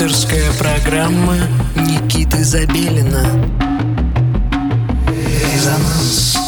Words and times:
Авторская 0.00 0.52
программа 0.60 1.34
Никиты 1.74 2.44
Забелина 2.44 3.26
Резонанс 5.08 6.38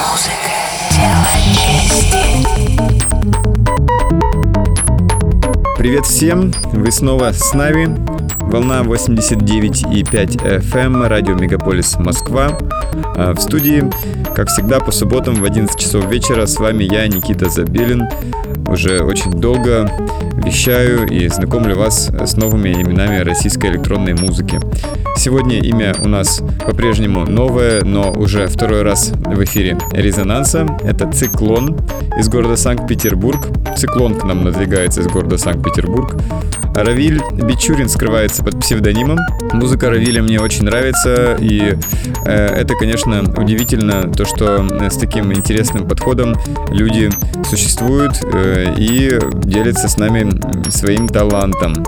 Музыка 0.00 0.54
тело 0.96 1.28
чести 1.52 2.24
Привет 5.76 6.06
всем! 6.06 6.52
Вы 6.72 6.90
снова 6.90 7.32
с 7.32 7.52
нами. 7.52 8.17
Волна 8.48 8.80
89,5 8.80 10.62
FM, 10.62 11.06
радио 11.06 11.34
Мегаполис 11.34 11.98
Москва. 11.98 12.56
А 13.14 13.34
В 13.34 13.40
студии, 13.40 13.84
как 14.34 14.48
всегда, 14.48 14.80
по 14.80 14.90
субботам 14.90 15.34
в 15.34 15.44
11 15.44 15.78
часов 15.78 16.06
вечера 16.10 16.46
с 16.46 16.56
вами 16.58 16.84
я, 16.84 17.06
Никита 17.08 17.50
Забелин. 17.50 18.08
Уже 18.66 19.02
очень 19.02 19.32
долго 19.32 19.92
вещаю 20.44 21.06
и 21.06 21.28
знакомлю 21.28 21.76
вас 21.76 22.08
с 22.08 22.36
новыми 22.38 22.70
именами 22.70 23.18
российской 23.18 23.66
электронной 23.72 24.14
музыки. 24.14 24.58
Сегодня 25.14 25.58
имя 25.58 25.94
у 26.02 26.08
нас 26.08 26.42
по-прежнему 26.64 27.26
новое, 27.26 27.84
но 27.84 28.12
уже 28.12 28.46
второй 28.46 28.80
раз 28.80 29.10
в 29.10 29.44
эфире 29.44 29.76
резонанса. 29.92 30.66
Это 30.84 31.12
Циклон 31.12 31.76
из 32.18 32.30
города 32.30 32.56
Санкт-Петербург. 32.56 33.46
Циклон 33.76 34.14
к 34.14 34.24
нам 34.24 34.42
надвигается 34.44 35.02
из 35.02 35.06
города 35.06 35.36
Санкт-Петербург. 35.36 36.16
Равиль 36.84 37.20
Бичурин 37.32 37.88
скрывается 37.88 38.42
под 38.42 38.60
псевдонимом. 38.60 39.18
Музыка 39.52 39.90
Равиля 39.90 40.22
мне 40.22 40.40
очень 40.40 40.64
нравится, 40.64 41.36
и 41.40 41.76
э, 42.24 42.32
это, 42.32 42.74
конечно, 42.74 43.22
удивительно, 43.36 44.12
то, 44.12 44.24
что 44.24 44.66
э, 44.80 44.90
с 44.90 44.96
таким 44.96 45.32
интересным 45.32 45.88
подходом 45.88 46.34
люди 46.70 47.10
существуют 47.48 48.20
э, 48.32 48.74
и 48.76 49.18
делятся 49.44 49.88
с 49.88 49.96
нами 49.96 50.70
своим 50.70 51.08
талантом. 51.08 51.84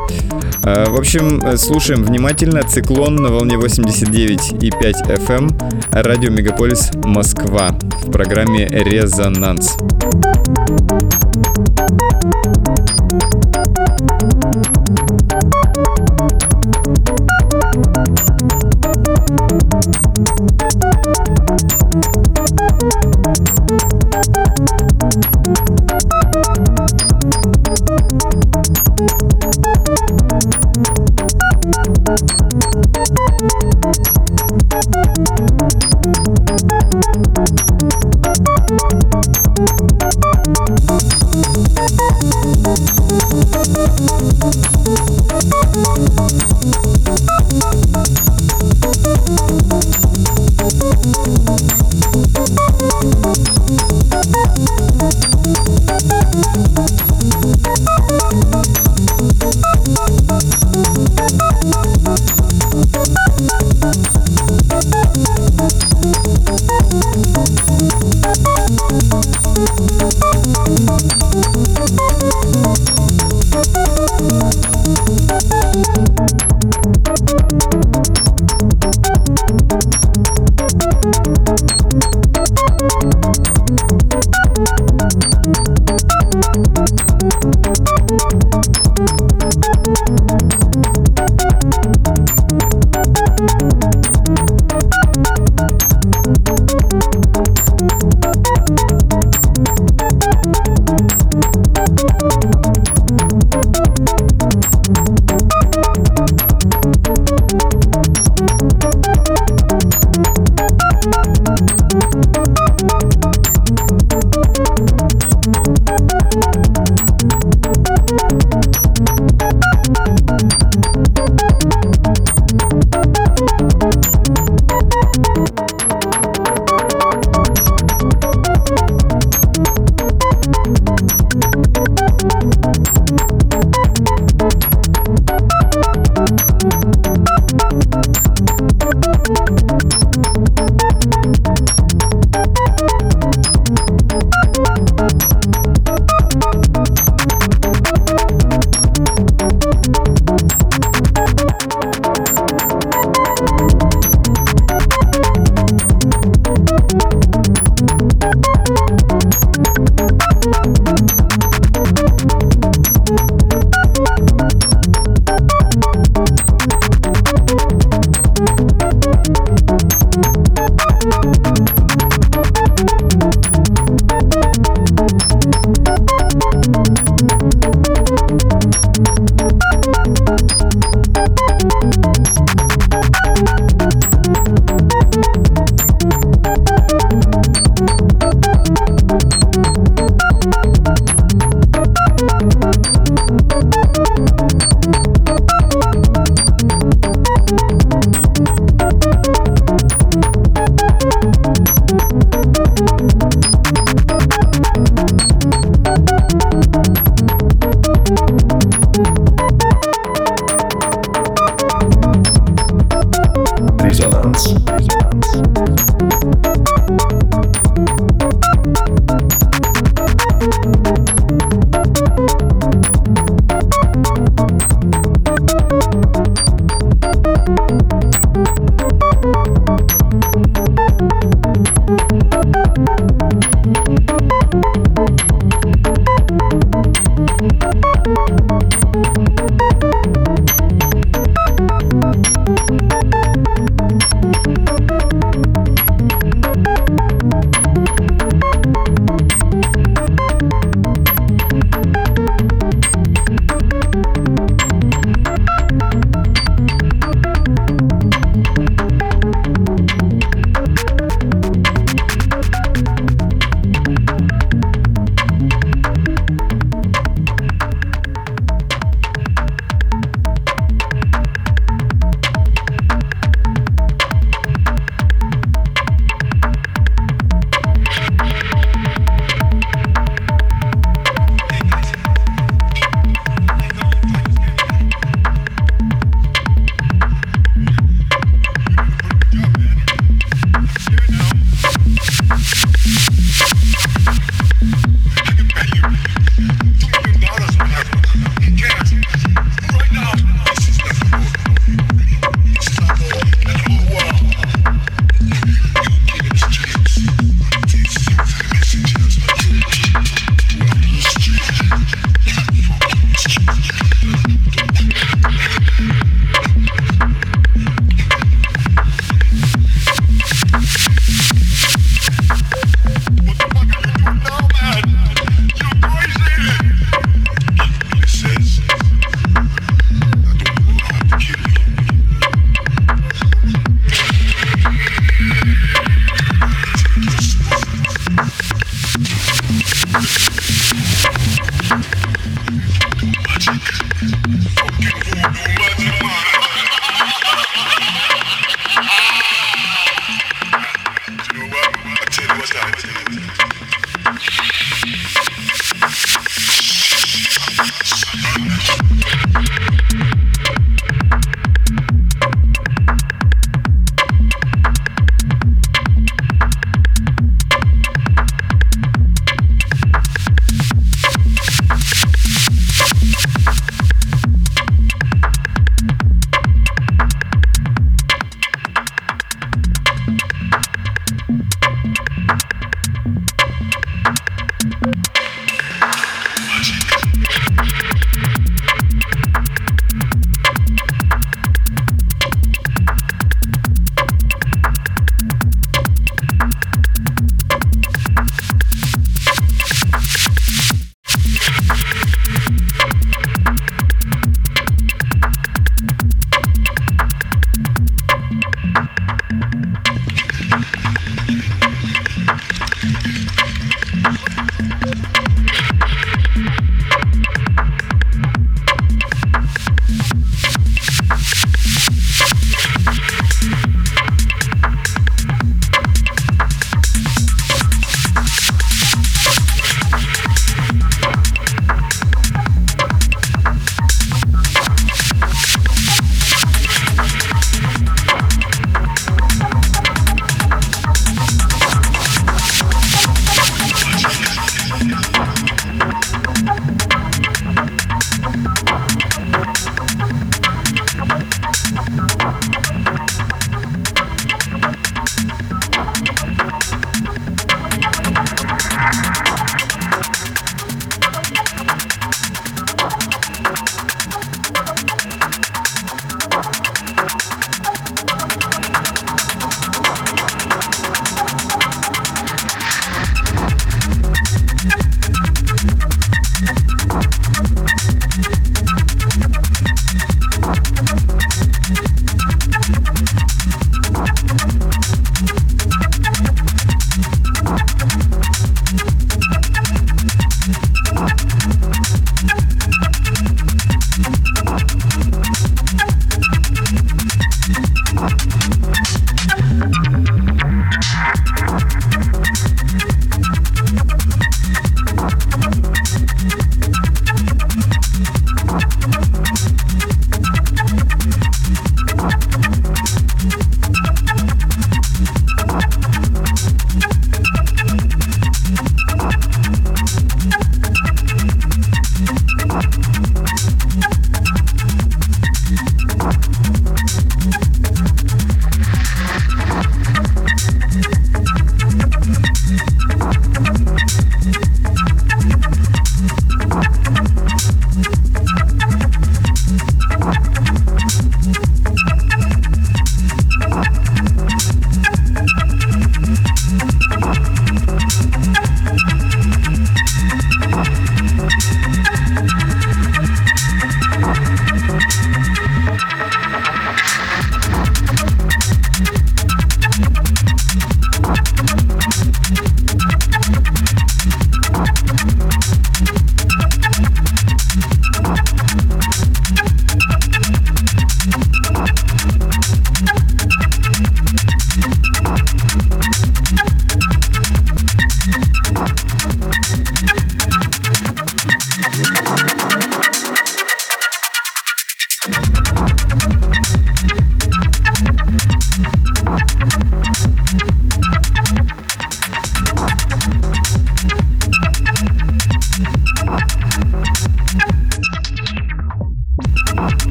Э, 0.64 0.86
В 0.88 0.96
общем, 0.98 1.40
э, 1.44 1.56
слушаем 1.56 2.02
внимательно 2.02 2.62
«Циклон» 2.62 3.16
на 3.16 3.28
волне 3.28 3.56
89,5 3.56 5.26
FM, 5.26 5.92
радио 5.92 6.30
Мегаполис 6.30 6.90
Москва 7.04 7.70
в 8.04 8.10
программе 8.10 8.66
«Резонанс». 8.66 9.76
Резонанс. 9.76 10.29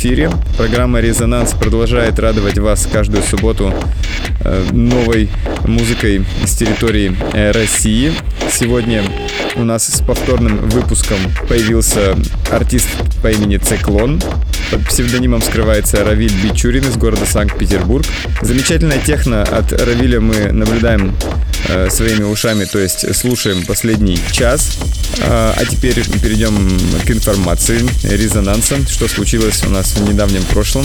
Эфире. 0.00 0.30
Программа 0.56 1.00
«Резонанс» 1.00 1.52
продолжает 1.52 2.18
радовать 2.18 2.56
вас 2.56 2.88
каждую 2.90 3.22
субботу 3.22 3.70
э, 4.42 4.64
новой 4.72 5.28
музыкой 5.66 6.24
с 6.46 6.56
территории 6.56 7.14
э, 7.34 7.50
России. 7.50 8.10
Сегодня 8.50 9.02
у 9.56 9.62
нас 9.62 9.86
с 9.86 10.00
повторным 10.00 10.56
выпуском 10.70 11.18
появился 11.50 12.16
артист 12.50 12.88
по 13.22 13.30
имени 13.30 13.58
Циклон. 13.58 14.22
Под 14.70 14.86
псевдонимом 14.88 15.42
скрывается 15.42 16.02
Равиль 16.02 16.32
Бичурин 16.42 16.84
из 16.84 16.96
города 16.96 17.26
Санкт-Петербург. 17.26 18.06
Замечательная 18.40 19.00
техно 19.00 19.42
от 19.42 19.70
Равиля 19.70 20.20
мы 20.20 20.50
наблюдаем 20.50 21.14
э, 21.68 21.90
своими 21.90 22.22
ушами, 22.22 22.64
то 22.64 22.78
есть 22.78 23.14
слушаем 23.14 23.66
последний 23.66 24.18
час. 24.32 24.78
А, 25.22 25.54
а 25.56 25.64
теперь 25.64 26.02
перейдем 26.20 26.78
к 27.04 27.10
информации 27.10 27.86
резонанса, 28.02 28.76
что 28.88 29.08
случилось 29.08 29.62
у 29.64 29.70
нас 29.70 29.94
в 29.94 30.08
недавнем 30.08 30.42
прошлом. 30.44 30.84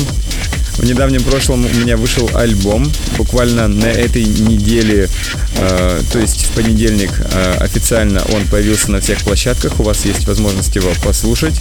В 0.78 0.84
недавнем 0.84 1.24
прошлом 1.24 1.66
у 1.66 1.80
меня 1.80 1.98
вышел 1.98 2.30
альбом. 2.34 2.92
Буквально 3.18 3.68
на 3.68 3.86
этой 3.86 4.24
неделе, 4.24 5.10
э, 5.58 6.02
то 6.12 6.20
есть 6.20 6.46
в 6.46 6.52
понедельник, 6.52 7.12
э, 7.18 7.58
официально 7.60 8.22
он 8.34 8.46
появился 8.48 8.92
на 8.92 9.00
всех 9.00 9.20
площадках. 9.20 9.80
У 9.80 9.84
вас 9.84 10.06
есть 10.06 10.28
возможность 10.28 10.76
его 10.76 10.90
послушать. 11.04 11.60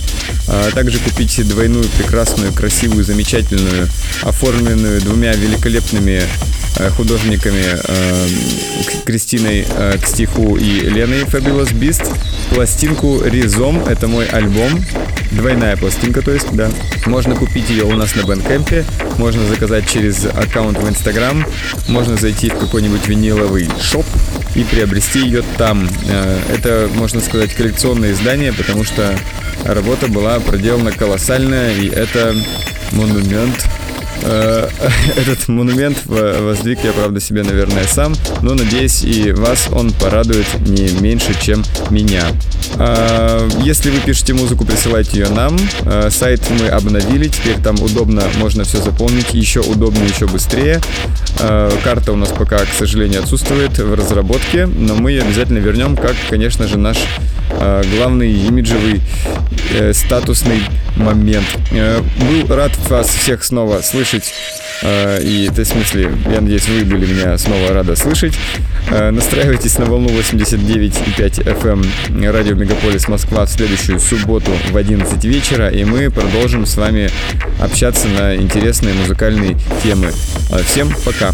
А 0.48 0.70
также 0.72 0.98
купить 0.98 1.46
двойную 1.48 1.84
прекрасную, 1.96 2.52
красивую, 2.52 3.04
замечательную, 3.04 3.88
оформленную 4.22 5.00
двумя 5.00 5.32
великолепными 5.34 6.22
Э, 6.76 6.90
художниками 6.90 7.62
э, 7.62 8.28
Кристиной 9.04 9.64
э, 9.68 9.98
к 9.98 10.06
стиху 10.06 10.56
и 10.56 10.80
Леной 10.80 11.22
Fabulous 11.22 11.72
Beast 11.72 12.12
пластинку 12.52 13.22
Ризом. 13.22 13.86
Это 13.86 14.08
мой 14.08 14.26
альбом. 14.26 14.84
Двойная 15.34 15.76
пластинка, 15.76 16.22
то 16.22 16.30
есть, 16.30 16.50
да. 16.52 16.70
Можно 17.06 17.34
купить 17.34 17.68
ее 17.70 17.84
у 17.84 17.94
нас 17.96 18.14
на 18.14 18.24
Бэнкэмпе, 18.24 18.84
можно 19.18 19.44
заказать 19.46 19.88
через 19.88 20.24
аккаунт 20.26 20.78
в 20.78 20.88
Инстаграм, 20.88 21.44
можно 21.88 22.16
зайти 22.16 22.50
в 22.50 22.58
какой-нибудь 22.58 23.06
виниловый 23.06 23.68
шоп 23.80 24.06
и 24.54 24.64
приобрести 24.64 25.20
ее 25.20 25.42
там. 25.58 25.88
Это, 26.52 26.88
можно 26.94 27.20
сказать, 27.20 27.52
коллекционное 27.54 28.12
издание, 28.12 28.52
потому 28.52 28.84
что 28.84 29.18
работа 29.64 30.08
была 30.08 30.40
проделана 30.40 30.92
колоссальная, 30.92 31.74
и 31.74 31.88
это 31.88 32.34
монумент 32.92 33.66
Э, 33.66 33.83
этот 35.16 35.48
монумент 35.48 35.98
воздвиг 36.06 36.78
я, 36.84 36.92
правда, 36.92 37.20
себе, 37.20 37.42
наверное, 37.42 37.84
сам, 37.84 38.14
но 38.42 38.54
надеюсь 38.54 39.02
и 39.02 39.32
вас 39.32 39.68
он 39.72 39.92
порадует 39.92 40.46
не 40.60 40.90
меньше, 41.00 41.34
чем 41.40 41.62
меня. 41.90 42.24
А, 42.76 43.48
если 43.60 43.90
вы 43.90 44.00
пишете 44.00 44.34
музыку, 44.34 44.64
присылайте 44.64 45.20
ее 45.20 45.28
нам. 45.28 45.56
А, 45.82 46.08
сайт 46.10 46.40
мы 46.50 46.68
обновили, 46.68 47.28
теперь 47.28 47.56
там 47.58 47.76
удобно, 47.80 48.22
можно 48.38 48.64
все 48.64 48.80
заполнить, 48.80 49.34
еще 49.34 49.60
удобнее, 49.60 50.06
еще 50.06 50.26
быстрее. 50.26 50.80
А, 51.40 51.70
карта 51.82 52.12
у 52.12 52.16
нас 52.16 52.30
пока, 52.30 52.58
к 52.58 52.72
сожалению, 52.78 53.22
отсутствует 53.22 53.78
в 53.78 53.94
разработке, 53.94 54.66
но 54.66 54.94
мы 54.94 55.12
ее 55.12 55.22
обязательно 55.22 55.58
вернем, 55.58 55.96
как, 55.96 56.14
конечно 56.28 56.66
же, 56.66 56.78
наш 56.78 56.98
главный 57.96 58.32
имиджевый 58.32 59.00
э, 59.72 59.92
статусный 59.92 60.62
момент. 60.96 61.46
Э, 61.72 62.00
был 62.20 62.54
рад 62.54 62.72
вас 62.88 63.08
всех 63.08 63.44
снова 63.44 63.80
слышать 63.80 64.03
Э, 64.82 65.20
И, 65.22 65.48
то 65.48 65.60
есть, 65.60 65.70
в 65.72 65.74
смысле, 65.74 66.10
я 66.32 66.40
надеюсь, 66.40 66.68
вы 66.68 66.84
были 66.84 67.06
меня 67.06 67.38
снова 67.38 67.72
рады 67.72 67.96
слышать. 67.96 68.34
Э, 68.90 69.10
Настраивайтесь 69.10 69.78
на 69.78 69.86
волну 69.86 70.08
89,5 70.08 71.44
FM 71.60 71.86
эм 72.10 72.30
радио 72.32 72.54
Мегаполис 72.54 73.08
Москва 73.08 73.46
в 73.46 73.50
следующую 73.50 74.00
субботу 74.00 74.50
в 74.70 74.76
11 74.76 75.24
вечера, 75.24 75.68
и 75.68 75.84
мы 75.84 76.10
продолжим 76.10 76.66
с 76.66 76.76
вами 76.76 77.10
общаться 77.60 78.08
на 78.08 78.36
интересные 78.36 78.94
музыкальные 78.94 79.56
темы. 79.82 80.12
Э, 80.50 80.62
Всем 80.66 80.92
пока! 81.04 81.32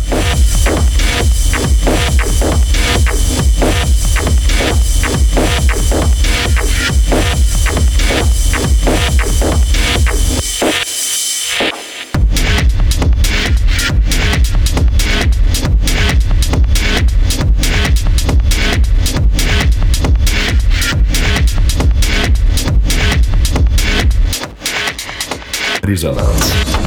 Резонанс. 25.90 26.79